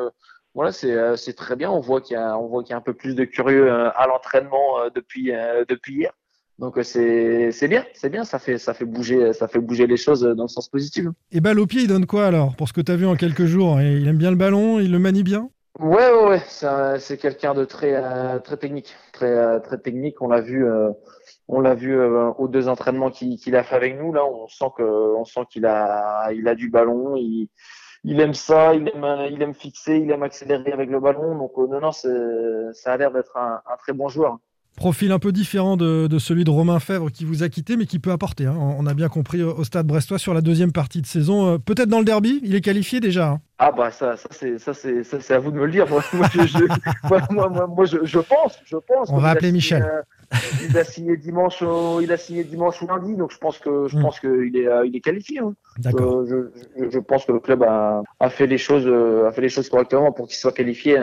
Voilà, 0.54 0.72
c'est, 0.72 1.16
c'est 1.16 1.34
très 1.34 1.56
bien. 1.56 1.70
On 1.70 1.80
voit 1.80 2.00
qu'il 2.00 2.16
y 2.16 2.20
a, 2.20 2.38
on 2.38 2.46
voit 2.46 2.62
qu'il 2.62 2.70
y 2.70 2.74
a 2.74 2.78
un 2.78 2.82
peu 2.82 2.94
plus 2.94 3.14
de 3.14 3.24
curieux 3.24 3.70
à 3.70 4.06
l'entraînement 4.06 4.88
depuis, 4.94 5.32
depuis 5.68 5.94
hier. 5.96 6.12
Donc 6.58 6.78
c'est 6.82 7.50
c'est 7.50 7.68
bien, 7.68 7.84
c'est 7.94 8.10
bien, 8.10 8.24
ça 8.24 8.38
fait 8.38 8.58
ça 8.58 8.74
fait 8.74 8.84
bouger 8.84 9.32
ça 9.32 9.48
fait 9.48 9.58
bouger 9.58 9.86
les 9.86 9.96
choses 9.96 10.20
dans 10.22 10.44
le 10.44 10.48
sens 10.48 10.68
positif. 10.68 11.06
Et 11.32 11.40
balle 11.40 11.58
au 11.58 11.66
pied, 11.66 11.82
il 11.82 11.88
donne 11.88 12.06
quoi 12.06 12.26
alors 12.26 12.54
pour 12.56 12.68
ce 12.68 12.72
que 12.72 12.80
tu 12.80 12.92
as 12.92 12.96
vu 12.96 13.06
en 13.06 13.16
quelques 13.16 13.46
jours 13.46 13.80
Il 13.80 14.06
aime 14.06 14.18
bien 14.18 14.30
le 14.30 14.36
ballon, 14.36 14.78
il 14.78 14.92
le 14.92 14.98
manie 14.98 15.22
bien? 15.22 15.50
Ouais 15.80 16.12
ouais, 16.12 16.28
ouais. 16.28 16.98
c'est 16.98 17.16
quelqu'un 17.16 17.54
de 17.54 17.64
très 17.64 17.94
euh, 17.94 18.38
très 18.40 18.58
technique, 18.58 18.94
très 19.12 19.30
euh, 19.30 19.58
très 19.58 19.78
technique. 19.78 20.20
On 20.20 20.28
l'a 20.28 20.42
vu 20.42 20.66
euh, 20.66 20.90
on 21.48 21.60
l'a 21.60 21.74
vu 21.74 21.98
aux 21.98 22.46
deux 22.48 22.68
entraînements 22.68 23.10
qu'il 23.10 23.38
qu 23.38 23.54
a 23.56 23.62
fait 23.62 23.74
avec 23.74 23.98
nous 23.98 24.12
là, 24.12 24.24
on 24.24 24.46
sent 24.48 24.66
que 24.76 24.82
on 24.82 25.24
sent 25.24 25.40
qu'il 25.50 25.64
a 25.64 26.30
il 26.32 26.46
a 26.46 26.54
du 26.54 26.68
ballon, 26.68 27.16
il 27.16 27.48
il 28.04 28.20
aime 28.20 28.34
ça, 28.34 28.74
il 28.74 28.88
aime 28.88 29.06
il 29.30 29.40
aime 29.42 29.54
fixer, 29.54 29.96
il 29.96 30.10
aime 30.10 30.22
accélérer 30.22 30.72
avec 30.72 30.90
le 30.90 31.00
ballon. 31.00 31.36
Donc 31.38 31.56
non 31.56 31.80
non, 31.80 31.92
ça 31.92 32.92
a 32.92 32.96
l'air 32.98 33.10
d'être 33.10 33.36
un, 33.38 33.62
un 33.66 33.76
très 33.78 33.94
bon 33.94 34.08
joueur. 34.08 34.38
Profil 34.76 35.12
un 35.12 35.18
peu 35.18 35.32
différent 35.32 35.76
de, 35.76 36.06
de, 36.06 36.18
celui 36.18 36.44
de 36.44 36.50
Romain 36.50 36.80
Fèvre 36.80 37.10
qui 37.10 37.24
vous 37.24 37.42
a 37.42 37.48
quitté, 37.50 37.76
mais 37.76 37.84
qui 37.84 37.98
peut 37.98 38.10
apporter. 38.10 38.46
Hein. 38.46 38.56
On 38.56 38.86
a 38.86 38.94
bien 38.94 39.08
compris 39.08 39.42
au 39.42 39.64
stade 39.64 39.86
brestois 39.86 40.18
sur 40.18 40.32
la 40.32 40.40
deuxième 40.40 40.72
partie 40.72 41.02
de 41.02 41.06
saison. 41.06 41.46
Euh, 41.46 41.58
peut-être 41.58 41.90
dans 41.90 41.98
le 41.98 42.06
derby, 42.06 42.40
il 42.42 42.54
est 42.54 42.62
qualifié 42.62 42.98
déjà. 42.98 43.28
Hein. 43.28 43.40
Ah 43.58 43.70
bah 43.70 43.90
ça, 43.90 44.16
ça 44.16 44.28
c'est 44.30 44.58
ça 44.58 44.74
c'est 44.74 45.04
ça 45.04 45.20
c'est 45.20 45.34
à 45.34 45.38
vous 45.38 45.52
de 45.52 45.56
me 45.56 45.66
le 45.66 45.72
dire. 45.72 45.86
Moi, 45.88 46.02
moi, 46.14 46.26
je, 46.32 46.64
moi, 47.08 47.20
moi, 47.30 47.66
moi 47.68 47.84
je, 47.84 47.98
je, 48.02 48.18
pense, 48.18 48.58
je 48.64 48.76
pense. 48.76 49.10
On 49.10 49.18
va 49.18 49.30
appeler 49.30 49.52
Michel. 49.52 49.86
Il 50.68 50.76
a 50.76 50.84
signé 50.84 51.16
dimanche, 51.16 51.62
il 52.00 52.12
a 52.12 52.16
signé 52.16 52.44
dimanche 52.44 52.80
ou 52.82 52.86
lundi, 52.86 53.16
donc 53.16 53.32
je 53.32 53.38
pense 53.38 53.58
que 53.58 53.88
je 53.88 53.96
mm. 53.96 54.02
pense 54.02 54.20
qu'il 54.20 54.56
est, 54.56 54.68
il 54.86 54.96
est 54.96 55.00
qualifié. 55.00 55.40
Hein. 55.40 55.54
D'accord. 55.78 56.26
je, 56.26 56.50
je, 56.90 56.98
pense 56.98 57.24
que 57.24 57.32
le 57.32 57.40
club 57.40 57.62
a, 57.62 58.02
a, 58.20 58.30
fait 58.30 58.46
les 58.46 58.58
choses, 58.58 58.86
a 58.86 59.32
fait 59.32 59.40
les 59.40 59.48
choses 59.48 59.68
correctement 59.68 60.12
pour 60.12 60.26
qu'il 60.26 60.36
soit 60.36 60.52
qualifié 60.52 60.98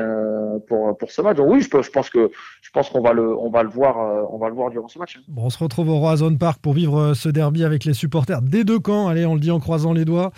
pour 0.67 0.97
pour 0.97 1.11
ce 1.11 1.21
match. 1.21 1.37
Donc 1.37 1.49
oui, 1.49 1.61
je, 1.61 1.81
je 1.81 1.89
pense 1.89 2.09
que 2.09 2.29
je 2.61 2.69
pense 2.71 2.89
qu'on 2.89 3.01
va 3.01 3.13
le, 3.13 3.35
on 3.35 3.49
va 3.49 3.63
le 3.63 3.69
voir, 3.69 3.97
on 4.31 4.37
va 4.37 4.49
le 4.49 4.55
voir 4.55 4.69
durant 4.69 4.87
ce 4.87 4.99
match. 4.99 5.17
Hein. 5.17 5.23
Bon, 5.27 5.45
on 5.45 5.49
se 5.49 5.57
retrouve 5.57 5.89
au 5.89 5.99
Roazhon 5.99 6.35
Park 6.35 6.59
pour 6.61 6.73
vivre 6.73 7.13
ce 7.13 7.29
derby 7.29 7.63
avec 7.63 7.85
les 7.85 7.93
supporters 7.93 8.41
des 8.41 8.63
deux 8.63 8.79
camps. 8.79 9.07
Allez, 9.07 9.25
on 9.25 9.33
le 9.33 9.39
dit 9.39 9.51
en 9.51 9.59
croisant 9.59 9.93
les 9.93 10.05
doigts 10.05 10.31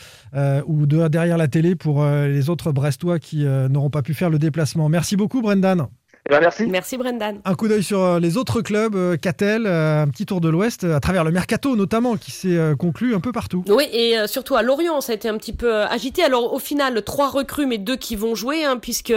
ou 0.66 0.86
de, 0.86 1.08
derrière 1.08 1.38
la 1.38 1.48
télé 1.48 1.76
pour 1.76 2.06
les 2.06 2.50
autres 2.50 2.72
Brestois 2.72 3.20
qui 3.20 3.46
n'auront 3.46 3.90
pas 3.90 4.02
pu 4.02 4.14
faire 4.14 4.30
le 4.30 4.40
déplacement. 4.40 4.90
Merci 4.90 5.16
beaucoup, 5.16 5.42
Brendan. 5.42 5.88
Eh 6.28 6.30
ben, 6.30 6.40
merci. 6.40 6.68
Merci 6.68 6.98
Brendan. 6.98 7.42
Un 7.46 7.56
coup 7.56 7.68
d'œil 7.68 7.82
sur 7.82 8.00
euh, 8.02 8.20
les 8.20 8.38
autres 8.38 8.62
clubs, 8.62 8.96
euh, 8.96 9.18
Catel, 9.18 9.66
euh, 9.66 10.04
un 10.04 10.08
petit 10.08 10.28
tour 10.28 10.40
de 10.40 10.50
l'Ouest, 10.50 10.84
à 10.84 11.00
travers 11.00 11.24
le 11.24 11.32
mercato 11.32 11.76
notamment, 11.76 12.16
qui 12.16 12.30
s'est 12.30 12.60
conclu 12.78 13.16
un 13.16 13.20
peu 13.20 13.32
partout. 13.32 13.64
Oui, 13.68 13.88
et 13.92 14.16
surtout 14.28 14.56
à 14.56 14.62
Lorient, 14.62 15.02
ça 15.02 15.14
a 15.14 15.16
été 15.16 15.30
un 15.30 15.38
petit 15.38 15.54
peu 15.54 15.82
agité. 15.82 16.24
Alors 16.24 16.54
au 16.54 16.60
final, 16.60 17.02
trois 17.04 17.30
recrues, 17.30 17.66
mais 17.66 17.80
deux 17.80 17.96
qui 17.96 18.16
vont 18.16 18.36
jouer, 18.36 18.64
hein, 18.64 18.78
puisque 18.78 19.14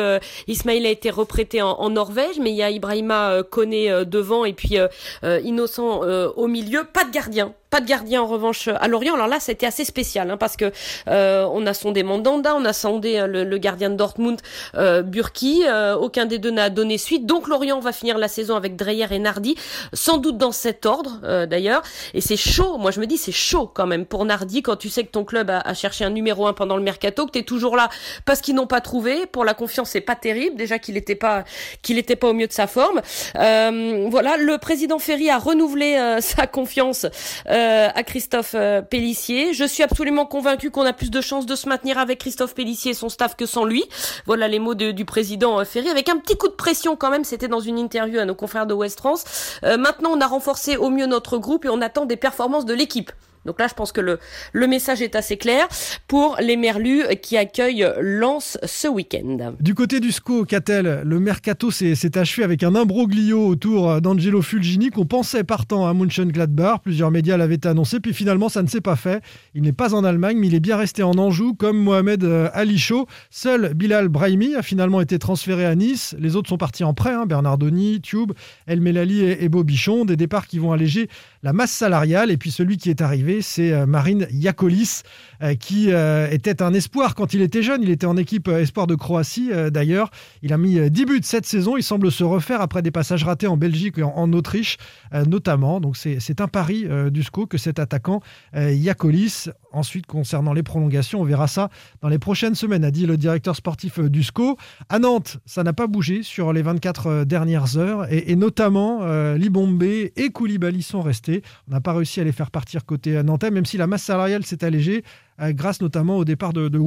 Ismail 0.46 0.86
a 0.86 0.90
été 0.90 1.10
reprêté 1.10 1.60
en, 1.62 1.90
Norvège, 1.90 2.38
mais 2.40 2.50
il 2.50 2.56
y 2.56 2.62
a 2.62 2.70
Ibrahima 2.70 3.42
Koné 3.48 4.04
devant 4.06 4.44
et 4.44 4.52
puis 4.52 4.78
Innocent 5.22 6.00
au 6.36 6.46
milieu. 6.46 6.84
Pas 6.84 7.04
de 7.04 7.10
gardien 7.10 7.54
pas 7.74 7.80
de 7.80 7.86
gardien 7.86 8.22
en 8.22 8.28
revanche 8.28 8.68
à 8.68 8.86
Lorient. 8.86 9.14
Alors 9.14 9.26
là, 9.26 9.40
c'était 9.40 9.66
assez 9.66 9.84
spécial 9.84 10.30
hein, 10.30 10.36
parce 10.36 10.56
que 10.56 10.70
euh, 11.08 11.44
on 11.50 11.66
a 11.66 11.74
sondé 11.74 12.04
Mandanda, 12.04 12.54
on 12.54 12.64
a 12.64 12.72
sondé 12.72 13.18
euh, 13.18 13.26
le, 13.26 13.58
gardien 13.58 13.90
de 13.90 13.96
Dortmund, 13.96 14.40
euh, 14.76 15.02
Burki. 15.02 15.64
Euh, 15.66 15.96
aucun 15.96 16.24
des 16.24 16.38
deux 16.38 16.52
n'a 16.52 16.70
donné 16.70 16.98
suite. 16.98 17.26
Donc 17.26 17.48
Lorient 17.48 17.80
va 17.80 17.90
finir 17.90 18.16
la 18.16 18.28
saison 18.28 18.54
avec 18.54 18.76
Dreyer 18.76 19.08
et 19.10 19.18
Nardi, 19.18 19.56
sans 19.92 20.18
doute 20.18 20.38
dans 20.38 20.52
cet 20.52 20.86
ordre 20.86 21.46
d'ailleurs. 21.46 21.82
Et 22.12 22.20
c'est 22.20 22.36
chaud. 22.36 22.78
Moi, 22.78 22.92
je 22.92 23.00
me 23.00 23.08
dis 23.08 23.18
c'est 23.18 23.32
chaud 23.32 23.66
quand 23.66 23.88
même 23.88 24.06
pour 24.06 24.24
Nardi 24.24 24.62
quand 24.62 24.76
tu 24.76 24.88
sais 24.88 25.02
que 25.02 25.10
ton 25.10 25.24
club 25.24 25.50
a, 25.50 25.74
cherché 25.74 26.04
un 26.04 26.10
numéro 26.10 26.46
un 26.46 26.52
pendant 26.52 26.76
le 26.76 26.82
mercato, 26.84 27.26
que 27.26 27.32
tu 27.32 27.38
es 27.40 27.42
toujours 27.42 27.74
là 27.74 27.88
parce 28.24 28.40
qu'ils 28.40 28.54
n'ont 28.54 28.68
pas 28.68 28.82
trouvé. 28.82 29.26
Pour 29.26 29.44
la 29.44 29.54
confiance, 29.54 29.90
c'est 29.90 30.00
pas 30.00 30.14
terrible. 30.14 30.54
Déjà 30.54 30.78
qu'il 30.78 30.94
n'était 30.94 31.16
pas 31.16 31.42
qu'il 31.82 31.98
était 31.98 32.14
pas 32.14 32.28
au 32.28 32.34
mieux 32.34 32.46
de 32.46 32.52
sa 32.52 32.68
forme. 32.68 33.00
voilà, 33.34 34.36
le 34.36 34.58
président 34.58 35.00
Ferry 35.00 35.28
a 35.28 35.38
renouvelé 35.38 35.98
sa 36.20 36.46
confiance. 36.46 37.06
Euh, 37.50 37.63
à 37.94 38.02
Christophe 38.02 38.54
euh, 38.54 38.82
Pellissier. 38.82 39.52
Je 39.52 39.64
suis 39.64 39.82
absolument 39.82 40.26
convaincu 40.26 40.70
qu'on 40.70 40.84
a 40.84 40.92
plus 40.92 41.10
de 41.10 41.20
chances 41.20 41.46
de 41.46 41.54
se 41.54 41.68
maintenir 41.68 41.98
avec 41.98 42.20
Christophe 42.20 42.54
Pellissier 42.54 42.92
et 42.92 42.94
son 42.94 43.08
staff 43.08 43.36
que 43.36 43.46
sans 43.46 43.64
lui. 43.64 43.84
Voilà 44.26 44.48
les 44.48 44.58
mots 44.58 44.74
du 44.74 45.04
président 45.04 45.60
euh, 45.60 45.64
Ferry, 45.64 45.88
avec 45.88 46.08
un 46.08 46.18
petit 46.18 46.36
coup 46.36 46.48
de 46.48 46.54
pression 46.54 46.96
quand 46.96 47.10
même. 47.10 47.24
C'était 47.24 47.48
dans 47.48 47.60
une 47.60 47.78
interview 47.78 48.18
à 48.18 48.24
nos 48.24 48.34
confrères 48.34 48.66
de 48.66 48.74
West 48.74 48.98
France. 48.98 49.24
maintenant, 49.62 50.10
on 50.12 50.20
a 50.20 50.26
renforcé 50.26 50.76
au 50.76 50.90
mieux 50.90 51.06
notre 51.06 51.38
groupe 51.38 51.64
et 51.64 51.68
on 51.68 51.80
attend 51.80 52.06
des 52.06 52.16
performances 52.16 52.64
de 52.64 52.74
l'équipe. 52.74 53.12
Donc 53.44 53.58
là, 53.58 53.66
je 53.68 53.74
pense 53.74 53.92
que 53.92 54.00
le, 54.00 54.18
message 54.66 55.02
est 55.02 55.14
assez 55.14 55.36
clair 55.36 55.68
pour 56.08 56.36
les 56.40 56.56
Merlus 56.56 57.04
qui 57.22 57.36
accueillent 57.36 57.86
Lens 58.00 58.58
ce 58.64 58.88
week-end. 58.88 59.54
Du 59.60 59.74
côté 59.74 60.00
du 60.00 60.10
SCO, 60.10 60.44
Catel, 60.44 61.02
le 61.04 61.20
mercato 61.20 61.70
s'est 61.70 62.18
achevé 62.18 62.42
avec 62.42 62.62
un 62.62 62.74
imbroglio 62.74 63.46
autour 63.46 64.00
d'Angelo 64.00 64.42
Fulgini 64.42 64.90
qu'on 64.90 65.06
pensait 65.06 65.44
partant 65.44 65.86
à 65.86 65.94
Mönchengladbach. 65.94 66.80
Plusieurs 66.82 67.10
médias 67.10 67.36
l'avaient 67.36 67.66
annoncé, 67.66 68.00
puis 68.00 68.14
finalement, 68.14 68.48
ça 68.48 68.62
ne 68.62 68.68
s'est 68.68 68.80
pas 68.80 68.96
fait. 68.96 69.22
Il 69.54 69.62
n'est 69.62 69.72
pas 69.72 69.94
en 69.94 70.04
Allemagne, 70.04 70.38
mais 70.38 70.46
il 70.46 70.54
est 70.54 70.60
bien 70.60 70.76
resté 70.76 71.02
en 71.02 71.16
Anjou, 71.18 71.54
comme 71.54 71.78
Mohamed 71.78 72.24
euh, 72.24 72.48
Ali 72.52 72.78
Chaud. 72.78 73.06
Seul 73.30 73.74
Bilal 73.74 74.08
Brahimi 74.08 74.54
a 74.54 74.62
finalement 74.62 75.00
été 75.00 75.18
transféré 75.18 75.66
à 75.66 75.74
Nice. 75.74 76.14
Les 76.18 76.36
autres 76.36 76.48
sont 76.48 76.58
partis 76.58 76.84
en 76.84 76.94
prêt, 76.94 77.12
hein, 77.12 77.26
Bernardoni, 77.26 78.00
Tube, 78.00 78.32
El 78.66 78.80
Melali 78.80 79.22
et 79.24 79.48
Bobichon. 79.48 80.04
Des 80.04 80.16
départs 80.16 80.46
qui 80.46 80.58
vont 80.58 80.72
alléger 80.72 81.08
la 81.44 81.52
masse 81.52 81.70
salariale. 81.70 82.30
Et 82.32 82.36
puis 82.36 82.50
celui 82.50 82.78
qui 82.78 82.90
est 82.90 83.02
arrivé, 83.02 83.42
c'est 83.42 83.70
euh, 83.70 83.86
Marine 83.86 84.26
Yakolis, 84.32 85.02
euh, 85.42 85.54
qui 85.54 85.92
euh, 85.92 86.26
était 86.30 86.62
un 86.62 86.72
espoir 86.72 87.14
quand 87.14 87.34
il 87.34 87.42
était 87.42 87.62
jeune. 87.62 87.82
Il 87.82 87.90
était 87.90 88.06
en 88.06 88.16
équipe 88.16 88.48
espoir 88.48 88.88
de 88.88 88.96
Croatie 88.96 89.50
d'ailleurs. 89.70 90.10
Il 90.42 90.52
a 90.52 90.58
mis 90.58 90.90
10 90.90 91.04
buts 91.04 91.20
cette 91.22 91.46
saison. 91.46 91.76
Il 91.76 91.82
semble 91.82 92.10
se 92.10 92.24
refaire 92.24 92.62
après 92.62 92.82
des 92.82 92.90
passages 92.90 93.24
ratés 93.24 93.46
en 93.46 93.58
Belgique 93.58 93.98
et 93.98 94.02
en, 94.02 94.32
Autriche 94.32 94.78
notamment. 95.26 95.80
Donc 95.80 95.96
c'est 95.98 96.40
un 96.40 96.48
pari 96.48 96.86
du 97.10 97.22
SCO 97.22 97.46
que 97.46 97.58
cet 97.58 97.78
attaquant 97.78 98.20
Yakolis. 98.54 99.50
Ensuite, 99.74 100.06
concernant 100.06 100.52
les 100.52 100.62
prolongations, 100.62 101.20
on 101.20 101.24
verra 101.24 101.48
ça 101.48 101.68
dans 102.00 102.08
les 102.08 102.20
prochaines 102.20 102.54
semaines, 102.54 102.84
a 102.84 102.92
dit 102.92 103.06
le 103.06 103.16
directeur 103.16 103.56
sportif 103.56 103.98
du 103.98 104.22
SCO. 104.22 104.56
À 104.88 105.00
Nantes, 105.00 105.38
ça 105.46 105.64
n'a 105.64 105.72
pas 105.72 105.88
bougé 105.88 106.22
sur 106.22 106.52
les 106.52 106.62
24 106.62 107.24
dernières 107.24 107.76
heures 107.76 108.06
et, 108.10 108.36
notamment 108.36 109.04
Libombe 109.34 109.82
et 109.82 110.30
Koulibaly 110.32 110.82
sont 110.82 111.02
restés. 111.02 111.42
On 111.68 111.72
n'a 111.72 111.80
pas 111.80 111.92
réussi 111.92 112.20
à 112.20 112.24
les 112.24 112.32
faire 112.32 112.50
partir 112.50 112.84
côté 112.84 113.20
nantais, 113.22 113.50
même 113.50 113.66
si 113.66 113.76
la 113.76 113.86
masse 113.86 114.04
salariale 114.04 114.44
s'est 114.44 114.64
allégée. 114.64 115.04
Euh, 115.40 115.52
grâce 115.52 115.80
notamment 115.80 116.16
au 116.16 116.24
départ 116.24 116.52
de, 116.52 116.68
de 116.68 116.78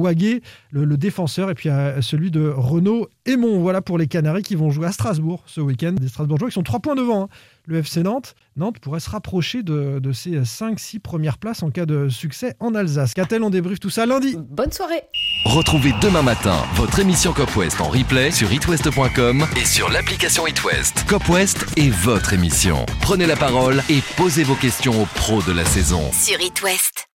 le, 0.70 0.96
défenseur, 0.96 1.50
et 1.50 1.54
puis 1.54 1.68
à 1.68 2.00
celui 2.00 2.30
de 2.30 2.48
Renaud 2.48 3.08
Aymon. 3.26 3.60
Voilà 3.60 3.82
pour 3.82 3.98
les 3.98 4.06
Canaries 4.06 4.42
qui 4.42 4.54
vont 4.54 4.70
jouer 4.70 4.86
à 4.86 4.92
Strasbourg 4.92 5.42
ce 5.46 5.60
week-end. 5.60 5.92
Des 5.92 6.08
Strasbourgeois 6.08 6.48
qui 6.48 6.54
sont 6.54 6.62
trois 6.62 6.80
points 6.80 6.94
devant 6.94 7.24
hein. 7.24 7.28
le 7.66 7.78
FC 7.78 8.02
Nantes. 8.02 8.34
Nantes 8.56 8.78
pourrait 8.78 9.00
se 9.00 9.10
rapprocher 9.10 9.62
de, 9.62 9.98
de 9.98 10.12
ses 10.12 10.40
5-6 10.40 11.00
premières 11.00 11.38
places 11.38 11.62
en 11.62 11.70
cas 11.70 11.86
de 11.86 12.08
succès 12.08 12.54
en 12.58 12.74
Alsace. 12.74 13.14
Qu'a-t-elle 13.14 13.42
On 13.42 13.50
débriefe 13.50 13.80
tout 13.80 13.90
ça 13.90 14.06
lundi? 14.06 14.36
Bonne 14.50 14.72
soirée. 14.72 15.02
Retrouvez 15.44 15.92
demain 16.00 16.22
matin 16.22 16.56
votre 16.74 16.98
émission 16.98 17.32
Cop 17.32 17.54
West 17.56 17.80
en 17.80 17.88
replay 17.88 18.30
sur 18.30 18.52
itwest.com 18.52 19.46
et 19.56 19.64
sur 19.64 19.90
l'application 19.90 20.46
itwest. 20.46 21.04
Cop 21.06 21.28
West 21.28 21.66
est 21.76 21.90
votre 21.90 22.32
émission. 22.32 22.84
Prenez 23.00 23.26
la 23.26 23.36
parole 23.36 23.82
et 23.90 24.00
posez 24.16 24.42
vos 24.42 24.56
questions 24.56 25.02
aux 25.02 25.06
pros 25.06 25.42
de 25.42 25.52
la 25.52 25.64
saison. 25.64 26.02
Sur 26.12 26.40
itwest. 26.40 27.07